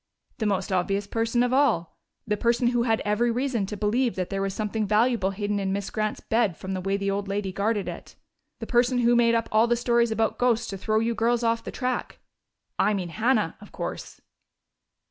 [0.39, 1.95] "The most obvious person of all.
[2.25, 5.71] The person who had every reason to believe that there was something valuable hidden in
[5.71, 8.15] Miss Grant's bed from the way the old lady guarded it.
[8.57, 11.63] The person who made up all the stories about ghosts to throw you girls off
[11.63, 12.17] the track.
[12.79, 14.19] I mean Hannah, of course."